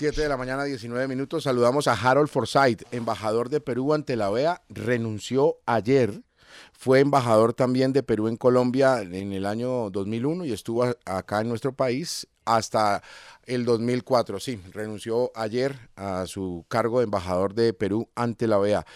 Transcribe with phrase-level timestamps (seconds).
[0.00, 1.42] 7 de la mañana, 19 minutos.
[1.42, 4.62] Saludamos a Harold Forsyth, embajador de Perú ante la OEA.
[4.70, 6.22] Renunció ayer.
[6.72, 11.50] Fue embajador también de Perú en Colombia en el año 2001 y estuvo acá en
[11.50, 13.02] nuestro país hasta
[13.44, 14.40] el 2004.
[14.40, 18.86] Sí, renunció ayer a su cargo de embajador de Perú ante la OEA.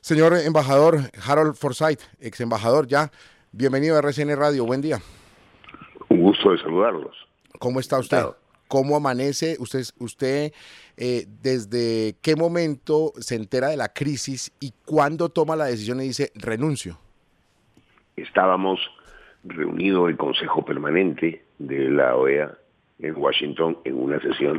[0.00, 3.12] Señor embajador Harold Forsyth, ex embajador ya,
[3.52, 5.00] bienvenido a RCN Radio, buen día.
[6.08, 7.14] Un gusto de saludarlos.
[7.60, 8.24] ¿Cómo está usted?
[8.72, 9.56] ¿Cómo amanece?
[9.58, 10.50] Usted, usted
[10.96, 16.04] eh, ¿desde qué momento se entera de la crisis y cuándo toma la decisión y
[16.04, 16.96] dice renuncio?
[18.16, 18.80] Estábamos
[19.44, 22.56] reunidos el Consejo Permanente de la OEA
[23.00, 24.58] en Washington en una sesión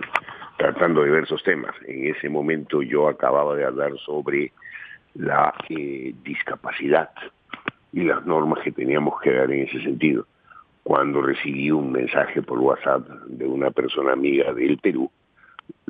[0.60, 1.74] tratando diversos temas.
[1.88, 4.52] En ese momento yo acababa de hablar sobre
[5.16, 7.10] la eh, discapacidad
[7.92, 10.28] y las normas que teníamos que dar en ese sentido.
[10.84, 15.10] Cuando recibí un mensaje por WhatsApp de una persona amiga del Perú,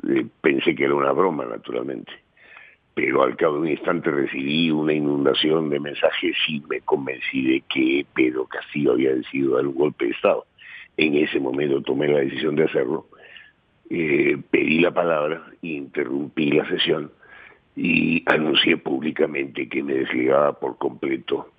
[0.08, 2.12] eh, pensé que era una broma, naturalmente.
[2.94, 7.60] Pero al cabo de un instante recibí una inundación de mensajes y me convencí de
[7.62, 10.46] que Pedro Castillo había decidido dar un golpe de Estado
[10.96, 13.06] en ese momento tomé la decisión de hacerlo,
[13.90, 17.10] eh, pedí la palabra, interrumpí la sesión
[17.76, 21.50] y anuncié públicamente que me desligaba por completo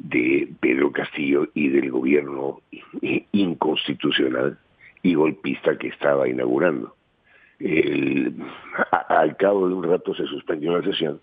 [0.00, 2.60] de Pedro Castillo y del gobierno
[3.32, 4.58] inconstitucional
[5.02, 6.94] y golpista que estaba inaugurando.
[9.08, 11.20] al cabo de un rato se suspendió la sesión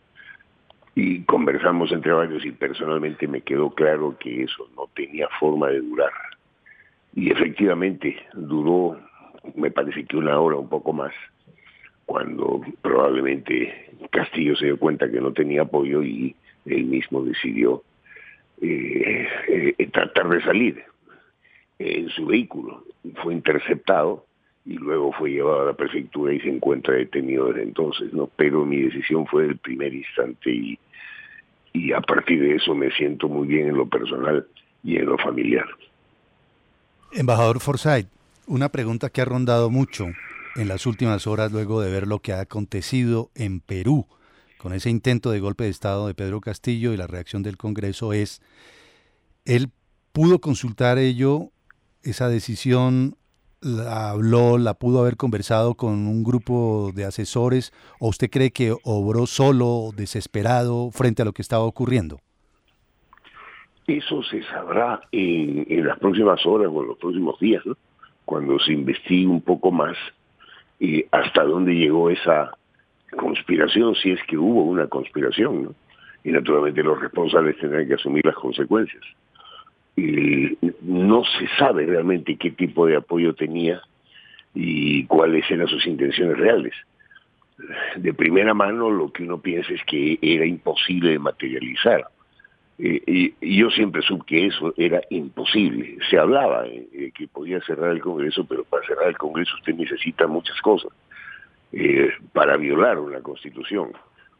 [0.93, 5.81] y conversamos entre varios y personalmente me quedó claro que eso no tenía forma de
[5.81, 6.11] durar
[7.15, 8.99] y efectivamente duró,
[9.55, 11.13] me parece que una hora, un poco más,
[12.05, 16.35] cuando probablemente Castillo se dio cuenta que no tenía apoyo y
[16.65, 17.81] él mismo decidió
[18.61, 19.27] eh,
[19.77, 20.83] eh, tratar de salir
[21.79, 22.83] en su vehículo.
[23.21, 24.25] Fue interceptado
[24.65, 28.29] y luego fue llevado a la prefectura y se encuentra detenido desde entonces, ¿no?
[28.35, 30.79] Pero mi decisión fue del primer instante y,
[31.73, 34.45] y a partir de eso me siento muy bien en lo personal
[34.83, 35.65] y en lo familiar.
[37.13, 38.07] Embajador Forsyth,
[38.47, 40.07] una pregunta que ha rondado mucho
[40.57, 44.05] en las últimas horas luego de ver lo que ha acontecido en Perú
[44.57, 48.13] con ese intento de golpe de Estado de Pedro Castillo y la reacción del Congreso
[48.13, 48.41] es,
[49.45, 49.69] ¿él
[50.11, 51.51] pudo consultar ello,
[52.03, 53.15] esa decisión,
[53.61, 58.75] la habló, la pudo haber conversado con un grupo de asesores o usted cree que
[58.83, 62.19] obró solo, desesperado frente a lo que estaba ocurriendo?
[63.85, 67.63] Eso se sabrá en, las próximas horas o en los próximos días,
[68.25, 69.95] cuando se investigue un poco más
[70.79, 72.57] eh, hasta dónde llegó esa
[73.15, 75.75] conspiración, si es que hubo una conspiración,
[76.23, 79.03] y naturalmente los responsables tendrán que asumir las consecuencias.
[79.95, 83.81] no se sabe realmente qué tipo de apoyo tenía
[84.53, 86.73] y cuáles eran sus intenciones reales.
[87.95, 92.07] De primera mano lo que uno piensa es que era imposible de materializar
[92.79, 95.97] y, yo siempre supe que eso era imposible.
[96.09, 100.27] Se hablaba de que podía cerrar el Congreso, pero para cerrar el Congreso usted necesita
[100.27, 100.91] muchas cosas.
[101.73, 103.91] Eh, para violar una constitución,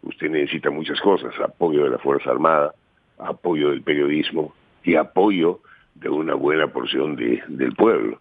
[0.04, 2.74] usted necesita muchas cosas, apoyo de la Fuerza Armada,
[3.18, 4.54] apoyo del periodismo
[4.84, 5.60] y apoyo
[5.96, 8.20] de una buena porción de, del pueblo.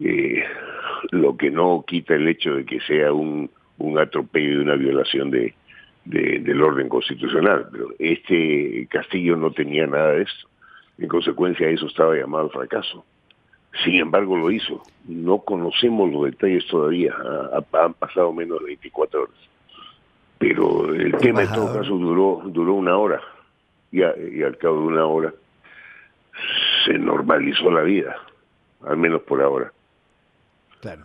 [0.00, 0.44] Eh,
[1.10, 5.30] lo que no quita el hecho de que sea un, un atropello y una violación
[5.30, 5.54] de,
[6.04, 7.68] del orden constitucional.
[7.70, 10.48] Pero este Castillo no tenía nada de esto.
[10.98, 13.04] En consecuencia, eso estaba llamado fracaso.
[13.84, 14.82] Sin embargo, lo hizo.
[15.04, 17.14] No conocemos los detalles todavía.
[17.72, 19.34] han pasado menos de 24 horas.
[20.38, 23.20] Pero el tema en todo caso duró, duró una hora.
[23.90, 25.32] Y, y al cabo de una hora
[26.84, 28.16] se normalizó la vida.
[28.86, 29.72] Al menos por ahora.
[30.80, 31.04] Claro.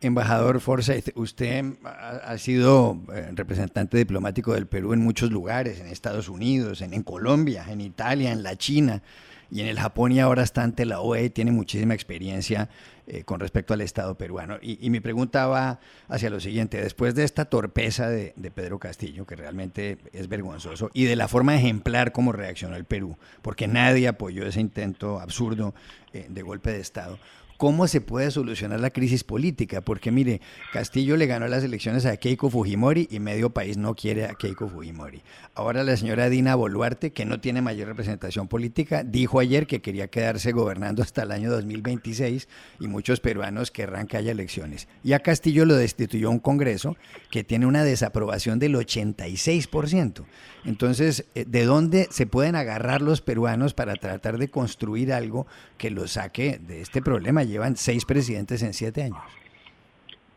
[0.00, 6.28] Embajador Forsyth, usted ha, sido eh, representante diplomático del Perú en muchos lugares, en Estados
[6.28, 9.02] Unidos, en, Colombia, en Italia, en la China
[9.50, 12.68] y en el Japón y ahora está ante la OEA tiene muchísima experiencia
[13.06, 14.58] eh, con respecto al Estado peruano.
[14.60, 15.78] Y, mi pregunta va
[16.08, 20.90] hacia lo siguiente, después de esta torpeza de, de, Pedro Castillo, que realmente es vergonzoso,
[20.92, 25.74] y de la forma ejemplar como reaccionó el Perú, porque nadie apoyó ese intento absurdo
[26.12, 27.18] de golpe de Estado,
[27.56, 30.40] cómo se puede solucionar la crisis política, porque mire,
[30.72, 34.68] Castillo le ganó las elecciones a Keiko Fujimori y medio país no quiere a Keiko
[34.68, 35.22] Fujimori.
[35.54, 40.08] Ahora la señora Dina Boluarte, que no tiene mayor representación política, dijo ayer que quería
[40.08, 42.48] quedarse gobernando hasta el año 2026
[42.80, 44.88] y muchos peruanos querrán que haya elecciones.
[45.02, 46.96] Y a Castillo lo destituyó un Congreso
[47.30, 50.24] que tiene una desaprobación del 86%.
[50.64, 55.46] Entonces, eh, ¿de dónde se pueden agarrar los peruanos para tratar de construir algo
[55.78, 57.44] que los saque de este problema?
[57.46, 59.22] Llevan seis presidentes en siete años.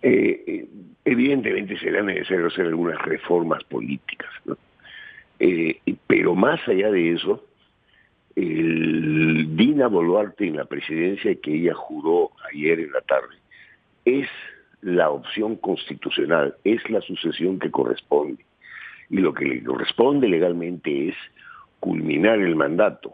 [0.01, 0.67] Eh, eh,
[1.05, 4.29] evidentemente será necesario hacer algunas reformas políticas,
[6.07, 7.45] pero más allá de eso,
[8.35, 13.35] el Dina Boluarte en la presidencia que ella juró ayer en la tarde
[14.05, 14.27] es
[14.81, 18.45] la opción constitucional, es la sucesión que corresponde
[19.09, 21.15] y lo que le corresponde legalmente es
[21.79, 23.13] culminar el mandato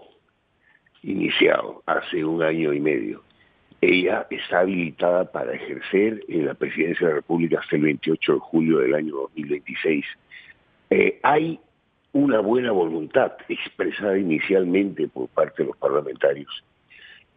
[1.03, 3.24] iniciado hace un año y medio.
[3.87, 8.39] Ella está habilitada para ejercer en la presidencia de la República hasta el 28 de
[8.39, 10.03] julio del año 2026.
[10.89, 11.59] Eh, hay
[12.11, 16.63] una buena voluntad expresada inicialmente por parte de los parlamentarios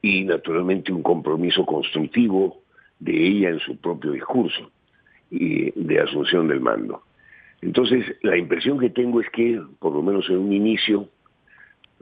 [0.01, 2.63] y naturalmente un compromiso constructivo
[2.99, 4.71] de ella en su propio discurso
[5.31, 7.03] y de asunción del mando.
[7.61, 11.11] Entonces, la impresión que tengo es que, por lo menos en un inicio,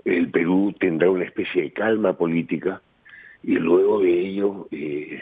[0.05, 2.81] el Perú tendrá una especie de calma política
[3.43, 5.21] y luego de ello eh,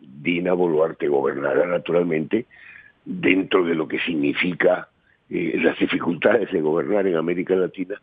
[0.00, 2.46] Dina Boluarte gobernará naturalmente
[3.04, 4.88] dentro de lo que significa
[5.30, 8.00] eh, las dificultades de gobernar en América Latina,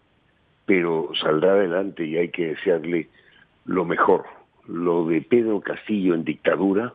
[0.65, 3.09] pero saldrá adelante y hay que desearle
[3.65, 4.25] lo mejor.
[4.67, 6.93] Lo de Pedro Castillo en dictadura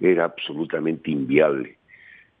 [0.00, 1.76] era absolutamente inviable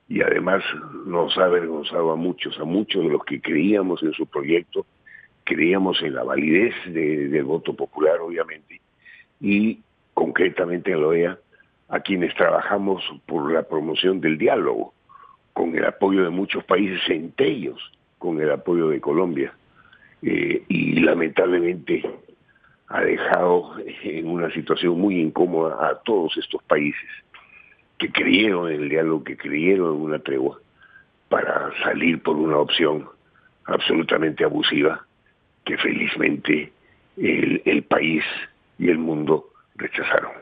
[0.08, 0.62] y además
[1.06, 4.86] nos ha avergonzado a muchos, a muchos de los que creíamos en su proyecto,
[5.44, 8.80] creíamos en la validez del voto popular, obviamente,
[9.40, 9.80] y
[10.14, 11.38] concretamente en la OEA,
[11.88, 14.92] a quienes trabajamos por la promoción del diálogo,
[15.52, 19.52] con el apoyo de muchos países, entre ellos con el apoyo de Colombia,
[20.22, 22.02] eh, y lamentablemente
[22.88, 27.08] ha dejado en una situación muy incómoda a todos estos países
[27.98, 30.58] que creyeron en el diálogo, que creyeron en una tregua,
[31.28, 33.08] para salir por una opción
[33.64, 35.04] absolutamente abusiva
[35.64, 36.72] que felizmente
[37.16, 38.22] el, país
[38.78, 40.32] y el mundo rechazaron.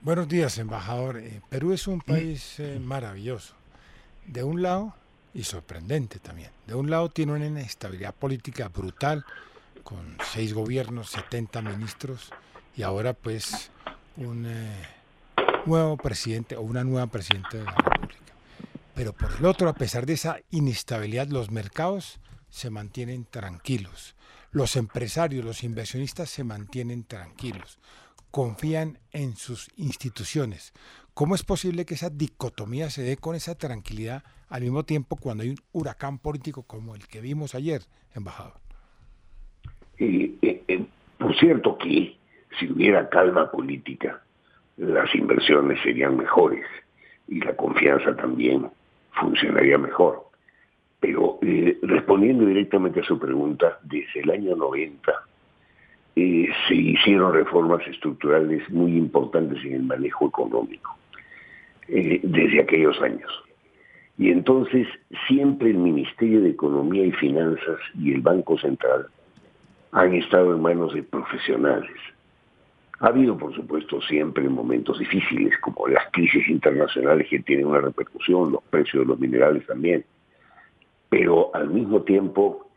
[0.00, 1.18] Buenos días, embajador.
[1.18, 3.54] Eh, Perú es un país eh, maravilloso.
[4.26, 4.94] De un lado,
[5.34, 9.24] y sorprendente también, de un lado tiene una inestabilidad política brutal,
[9.82, 12.32] con seis gobiernos, 70 ministros,
[12.76, 13.70] y ahora pues
[14.16, 14.46] un...
[14.46, 14.96] Eh,
[15.66, 18.32] nuevo presidente o una nueva presidenta de la República.
[18.94, 22.18] Pero por el otro, a pesar de esa inestabilidad, los mercados
[22.56, 24.16] se mantienen tranquilos.
[24.50, 27.78] Los empresarios, los inversionistas se mantienen tranquilos.
[28.30, 30.72] Confían en sus instituciones.
[31.12, 35.42] ¿Cómo es posible que esa dicotomía se dé con esa tranquilidad al mismo tiempo cuando
[35.42, 37.82] hay un huracán político como el que vimos ayer,
[38.14, 38.54] embajador?
[39.98, 40.86] Eh, eh,
[41.18, 42.16] por cierto que
[42.58, 44.22] si hubiera calma política,
[44.78, 46.64] las inversiones serían mejores
[47.28, 48.70] y la confianza también
[49.12, 50.25] funcionaría mejor.
[51.00, 55.12] Pero eh, respondiendo directamente a su pregunta, desde el año 90
[56.16, 60.96] eh, se hicieron reformas estructurales muy importantes en el manejo económico,
[61.88, 63.30] eh, desde aquellos años.
[64.18, 64.88] Y entonces
[65.28, 69.06] siempre el Ministerio de Economía y Finanzas y el Banco Central
[69.92, 71.92] han estado en manos de profesionales
[73.00, 78.52] ha habido, por supuesto, siempre momentos difíciles, como las crisis internacionales que tienen una repercusión,
[78.52, 80.04] los precios de los minerales también,
[81.18, 82.68] pero al mismo tiempo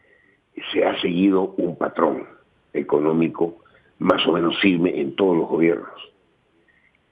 [0.72, 2.24] se ha seguido un patrón
[2.72, 3.58] económico
[3.98, 6.00] más o menos firme en todos los gobiernos,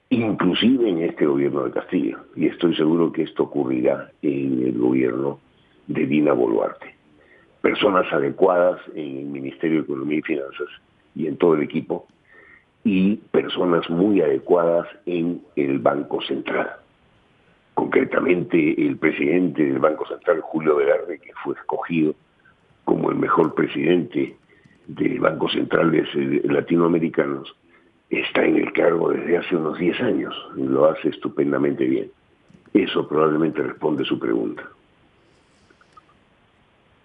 [0.08, 5.38] inclusive en este gobierno de Castilla, y estoy seguro que esto ocurrirá en el gobierno
[5.86, 6.94] de Dina Boluarte.
[7.60, 10.68] Personas adecuadas en el Ministerio de Economía y Finanzas
[11.14, 12.06] y en todo el equipo
[12.84, 16.70] y personas muy adecuadas en el Banco Central.
[17.78, 22.12] Concretamente, el presidente del Banco Central, Julio Velarde, que fue escogido
[22.84, 24.34] como el mejor presidente
[24.88, 27.54] del Banco Central de latinoamericanos,
[28.10, 32.10] está en el cargo desde hace unos 10 años y lo hace estupendamente bien.
[32.74, 34.68] Eso probablemente responde su pregunta.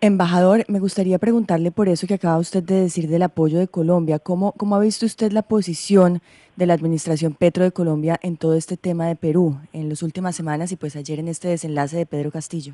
[0.06, 4.20] Embajador, me gustaría preguntarle por eso que acaba usted de decir del apoyo de Colombia.
[4.20, 6.20] ¿Cómo, ¿Cómo ha visto usted la posición
[6.58, 10.36] de la administración Petro de Colombia en todo este tema de Perú en las últimas
[10.36, 12.74] semanas y pues ayer en este desenlace de Pedro Castillo?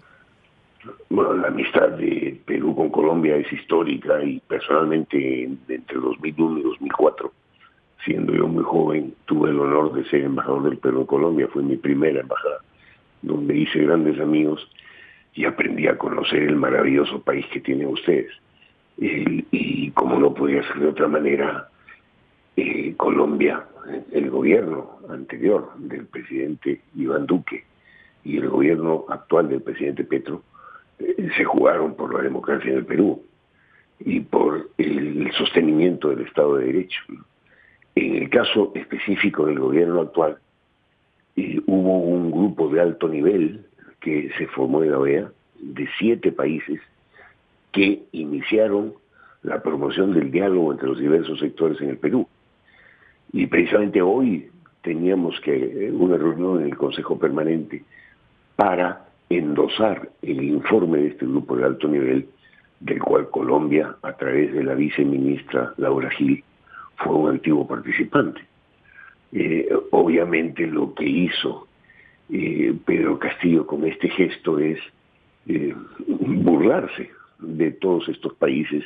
[1.11, 7.31] Bueno, la amistad de Perú con Colombia es histórica y personalmente entre 2001 y 2004,
[8.05, 11.47] siendo yo muy joven, tuve el honor de ser embajador del Perú en Colombia.
[11.53, 12.57] Fue mi primera embajada,
[13.21, 14.67] donde hice grandes amigos
[15.33, 18.31] y aprendí a conocer el maravilloso país que tienen ustedes.
[19.01, 21.69] y como no podía ser de otra manera,
[22.61, 23.63] eh, Colombia,
[24.11, 27.63] el gobierno anterior del presidente Iván Duque
[28.25, 30.43] y el gobierno actual del presidente Petro,
[30.99, 33.23] eh, se jugaron por la democracia en el Perú
[33.99, 36.99] y por el sostenimiento del Estado de Derecho.
[37.95, 40.37] En el caso específico del gobierno actual,
[41.37, 43.65] eh, hubo un grupo de alto nivel
[44.01, 46.79] que se formó en la OEA de siete países
[47.71, 48.93] que iniciaron
[49.43, 52.27] la promoción del diálogo entre los diversos sectores en el Perú.
[53.31, 54.49] Y precisamente hoy
[54.81, 57.83] teníamos que eh, una reunión en el Consejo Permanente
[58.55, 62.27] para endosar el informe de este grupo de alto nivel,
[62.79, 66.43] del cual Colombia, a través de la viceministra Laura Gil,
[66.97, 68.41] fue un antiguo participante.
[69.31, 71.67] Eh, obviamente lo que hizo
[72.31, 74.79] eh, Pedro Castillo con este gesto es
[75.47, 75.75] eh,
[76.07, 77.09] burlarse
[77.39, 78.83] de todos estos países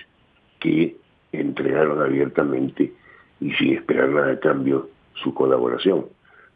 [0.59, 0.95] que
[1.31, 2.93] entregaron abiertamente
[3.41, 6.05] y sin esperar nada a cambio su colaboración.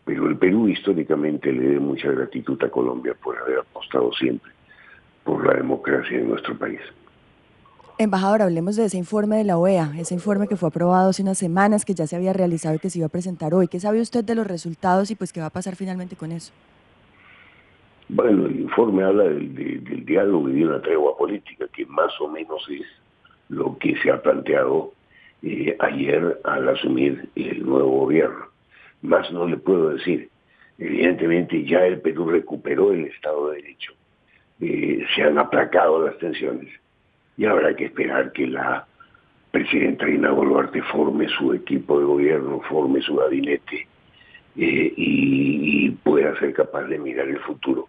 [0.05, 4.51] Pero el Perú históricamente le debe mucha gratitud a Colombia por haber apostado siempre
[5.25, 6.79] por la democracia en nuestro país.
[7.97, 11.39] Embajador, hablemos de ese informe de la OEA, ese informe que fue aprobado hace unas
[11.39, 13.67] semanas, que ya se había realizado y que se iba a presentar hoy.
[13.67, 16.53] ¿Qué sabe usted de los resultados y pues qué va a pasar finalmente con eso?
[18.09, 22.65] Bueno, el informe habla del, diálogo y de una tregua política, que más o menos
[22.69, 22.87] es
[23.49, 24.93] lo que se ha planteado
[25.43, 28.45] eh, ayer al asumir el nuevo gobierno.
[29.01, 30.29] Más no le puedo decir.
[30.77, 33.93] Evidentemente ya el Perú recuperó el Estado de Derecho.
[34.61, 36.69] Eh, se han aplacado las tensiones
[37.35, 38.87] y habrá que esperar que la
[39.51, 43.87] presidenta Dina Boluarte forme su equipo de gobierno, forme su gabinete
[44.55, 47.87] eh, y pueda ser capaz de mirar el futuro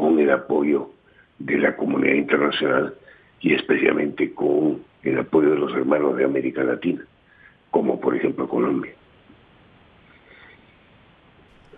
[0.00, 0.90] con el apoyo
[1.40, 2.94] de la comunidad internacional
[3.40, 7.04] y especialmente con el apoyo de los hermanos de América Latina,
[7.72, 8.92] como por ejemplo Colombia.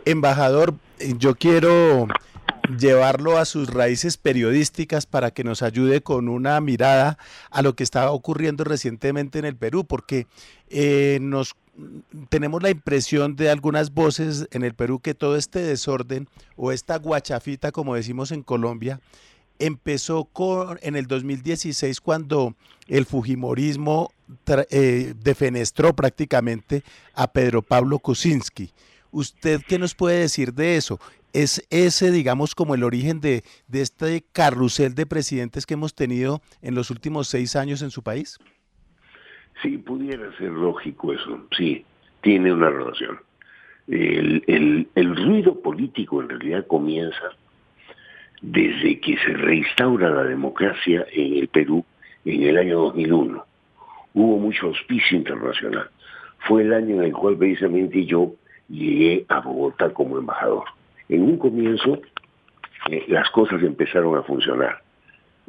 [0.05, 0.75] Embajador,
[1.19, 2.09] yo quiero
[2.79, 7.17] llevarlo a sus raíces periodísticas para que nos ayude con una mirada
[7.51, 10.27] a lo que estaba ocurriendo recientemente en el Perú, porque
[10.69, 11.55] eh, nos
[12.29, 16.99] tenemos la impresión de algunas voces en el Perú que todo este desorden o esta
[16.99, 19.01] guachafita, como decimos en Colombia,
[19.59, 22.57] empezó con, en el 2016 cuando
[22.89, 24.13] el Fujimorismo
[24.71, 26.83] eh, defenestró prácticamente
[27.15, 28.73] a Pedro Pablo Kuczynski.
[29.13, 30.99] ¿Usted qué nos puede decir de eso?
[31.33, 36.43] ¿Es ese, digamos, como el origen de, de este carrusel de presidentes que hemos tenido
[36.63, 38.39] en los últimos seis años en su país?
[39.63, 41.85] Sí, pudiera ser lógico eso, sí,
[42.23, 43.19] tiene una relación.
[43.89, 47.33] El, el, el ruido político en realidad comienza
[48.41, 51.85] desde que se reinstaura la democracia en el Perú
[52.25, 53.45] en el año 2001.
[54.15, 55.91] Hubo mucho auspicio internacional.
[56.47, 58.33] Fue el año en el cual precisamente yo
[58.69, 60.65] llegué a Bogotá como embajador.
[61.09, 62.01] En un comienzo
[62.91, 64.83] eh, las cosas empezaron a funcionar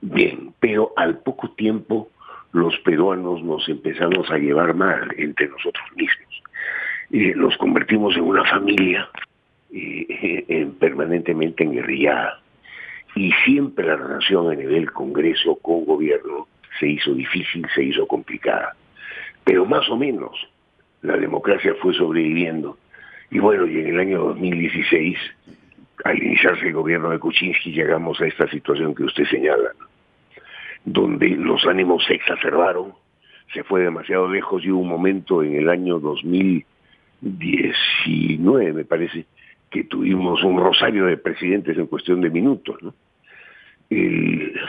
[0.01, 2.09] bien, pero al poco tiempo
[2.53, 6.43] los peruanos nos empezamos a llevar mal entre nosotros mismos.
[7.09, 9.09] y nos convertimos en una familia
[9.73, 12.41] eh, permanentemente enguerrillada.
[13.15, 16.47] Y siempre la relación a nivel Congreso con gobierno
[16.79, 18.75] se hizo difícil, se hizo complicada.
[19.43, 20.31] Pero más o menos
[21.01, 22.77] la democracia fue sobreviviendo.
[23.29, 25.17] Y bueno, y en el año 2016,
[26.05, 29.71] al iniciarse el gobierno de Kuczynski, llegamos a esta situación que usted señala
[31.01, 32.93] donde los ánimos se exacerbaron,
[33.53, 39.25] se fue demasiado lejos y hubo un momento en el año 2019, me parece,
[39.71, 42.77] que tuvimos un rosario de presidentes en cuestión de minutos.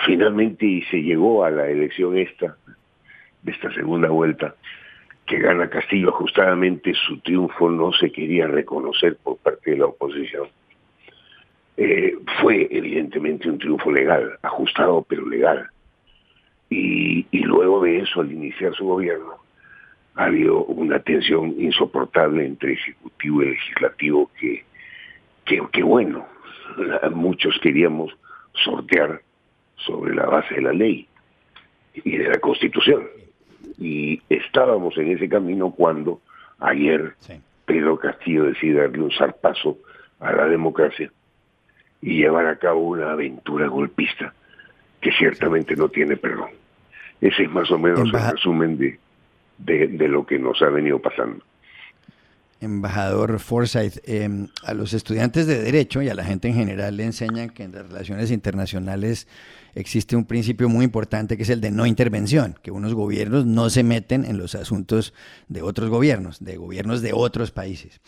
[0.07, 2.57] finalmente se llegó a la elección esta,
[3.43, 4.55] de esta segunda vuelta,
[5.27, 10.49] que gana Castillo ajustadamente, su triunfo no se quería reconocer por parte de la oposición.
[11.77, 15.69] Eh, fue evidentemente un triunfo legal, ajustado pero legal
[16.73, 19.37] y, luego de eso, al iniciar su gobierno,
[20.15, 24.65] ha habido una tensión insoportable entre ejecutivo y legislativo que,
[25.45, 26.27] que, que bueno,
[27.13, 28.13] muchos queríamos
[28.65, 29.23] sortear
[29.77, 31.07] sobre la base de la ley
[31.95, 33.05] y de la constitución.
[33.79, 36.21] Y estábamos en ese camino cuando
[36.59, 37.15] ayer
[37.65, 39.79] Pedro Castillo decide darle un zarpazo
[40.21, 41.11] a la democracia
[42.01, 44.35] y llevar a cabo una aventura golpista
[45.01, 46.62] que ciertamente no tiene perdón.
[47.29, 48.99] Ese es más o menos el resumen de,
[49.59, 51.45] de, lo que nos ha venido pasando.
[52.61, 57.05] Embajador Forsyth, em, a los estudiantes de Derecho y a la gente en general le
[57.05, 59.29] enseñan que en las relaciones internacionales
[59.75, 63.71] existe un principio muy importante que es el de no intervención, que unos gobiernos no
[63.71, 65.15] se meten en los asuntos
[65.49, 68.01] de otros gobiernos, de gobiernos de otros países.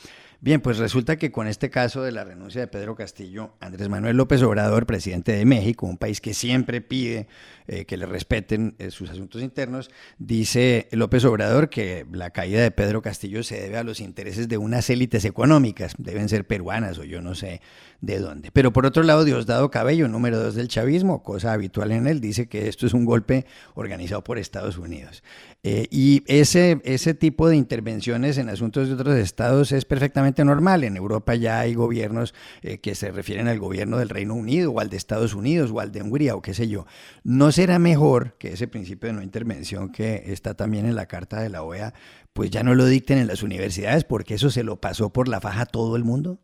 [0.45, 4.19] Bien, pues resulta que con este caso de la renuncia de Pedro Castillo, Andrés Manuel
[4.19, 7.29] López Obrador, presidente de México, un país que siempre pide
[7.67, 12.71] eh, que le respeten eh, sus asuntos internos, dice López Obrador que la caída de
[12.71, 17.05] Pedro Castillo se debe a los intereses de unas élites económicas, deben ser peruanas o
[17.05, 17.63] yo no sé
[18.07, 18.51] de dónde.
[18.53, 22.49] Pero por otro lado, Diosdado Cabello, número dos del chavismo, cosa habitual en él, dice
[22.49, 25.23] que esto es un golpe organizado por Estados Unidos.
[25.63, 30.85] Eh, y ese, ese tipo de intervenciones en asuntos de otros estados es perfectamente normal.
[30.85, 32.35] En Europa ya hay gobiernos
[32.83, 35.93] que se refieren al gobierno del Reino Unido o al de Estados Unidos o al
[35.93, 36.87] de Hungría o qué sé yo.
[37.23, 41.41] No será mejor que ese principio de no intervención que está también en la Carta
[41.41, 41.95] de la OEA,
[42.33, 45.41] pues ya no lo dicten en las universidades porque eso se lo pasó por la
[45.41, 46.41] faja a todo el mundo?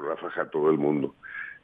[0.00, 1.14] Por a todo el mundo.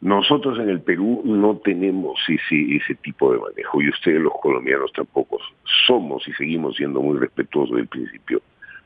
[0.01, 4.93] Nosotros en el Perú no tenemos ese, ese tipo de manejo y ustedes los colombianos
[4.93, 5.39] tampoco
[5.87, 8.43] somos y seguimos siendo muy respetuosos del principio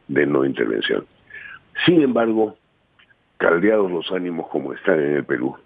[0.07, 1.05] de no intervención.
[1.85, 2.57] Sin embargo,
[3.39, 5.57] caldeados los ánimos como están en el Perú,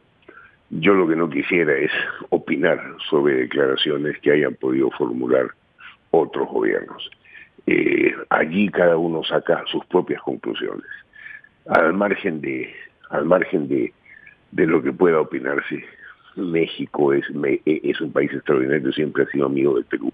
[0.70, 1.90] yo lo que no quisiera es
[2.30, 5.48] opinar sobre declaraciones que hayan podido formular
[6.10, 7.10] otros gobiernos.
[7.66, 10.86] Eh, allí cada uno saca sus propias conclusiones.
[11.66, 12.74] Al margen de,
[13.14, 13.92] al margen de,
[14.50, 15.84] de lo que pueda opinarse,
[16.36, 17.24] México es,
[17.64, 20.12] es un país extraordinario, siempre ha sido amigo del Perú.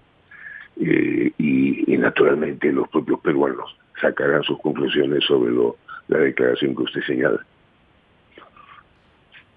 [0.79, 7.01] Eh, y, naturalmente los propios peruanos sacarán sus conclusiones sobre lo, la declaración que usted
[7.03, 7.45] señala.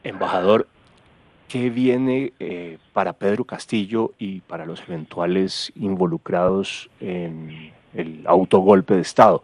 [0.03, 0.67] Embajador,
[1.49, 9.03] ¿Qué viene eh, para Pedro Castillo y para los eventuales involucrados en el autogolpe de
[9.03, 9.43] Estado?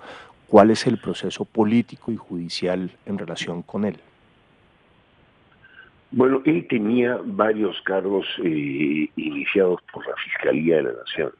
[0.51, 3.97] ¿Cuál es el proceso político y judicial en relación con él?
[6.11, 11.33] Bueno, él tenía varios cargos eh, iniciados por la Fiscalía de la Nación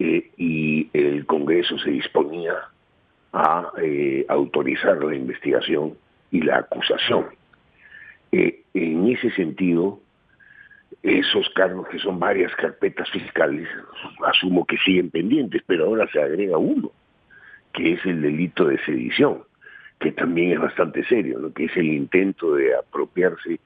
[0.00, 2.54] eh, y el Congreso se disponía
[3.32, 3.70] a
[4.28, 5.94] autorizar la investigación
[6.32, 7.26] y la acusación
[8.74, 10.00] en ese sentido,
[11.02, 13.68] esos cargos que son varias carpetas fiscales,
[14.26, 16.90] asumo que siguen pendientes, pero ahora se agrega uno,
[17.74, 19.42] que es el delito de sedición,
[19.98, 23.60] que también es bastante serio, que es el intento de apropiarse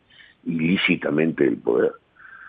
[0.45, 1.93] ilícitamente del poder,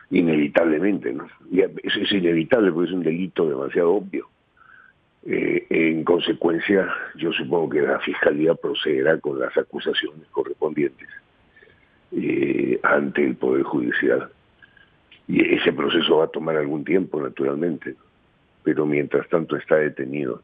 [0.09, 1.27] inevitablemente, ¿no?
[1.51, 4.27] Eso es inevitable porque es un delito demasiado obvio.
[5.25, 11.09] Eh, en consecuencia, yo supongo que la Fiscalía procederá con las acusaciones correspondientes
[12.13, 14.29] eh, ante el Poder Judicial.
[15.27, 17.95] Y ese proceso va a tomar algún tiempo, naturalmente,
[18.63, 20.41] pero mientras tanto está detenido.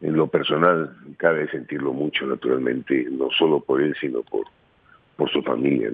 [0.00, 4.46] En lo personal, cabe sentirlo mucho, naturalmente, no solo por él, sino por,
[5.16, 5.90] por su familia.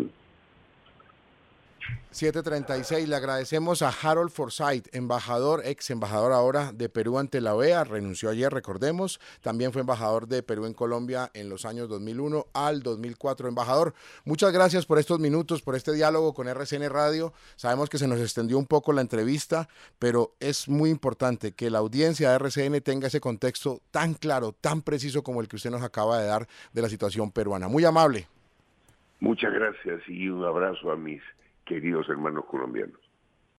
[2.11, 7.85] 736, le agradecemos a Harold Forsyth, embajador, ex embajador ahora de Perú ante la OEA,
[7.85, 12.83] renunció ayer, recordemos, también fue embajador de Perú en Colombia en los años 2001 al
[12.83, 13.49] 2004.
[13.49, 17.33] Embajador, muchas gracias por estos minutos, por este diálogo con RCN Radio.
[17.57, 21.79] Sabemos que se nos extendió un poco la entrevista, pero es muy importante que la
[21.79, 25.83] audiencia de RCN tenga ese contexto tan claro, tan preciso como el que usted nos
[25.83, 27.69] acaba de dar de la situación peruana.
[27.69, 28.27] Muy amable.
[29.21, 31.23] Muchas gracias y un abrazo a mis
[31.71, 33.00] queridos hermanos colombianos.